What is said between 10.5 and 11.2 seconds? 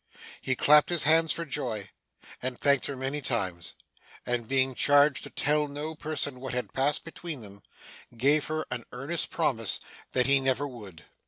would.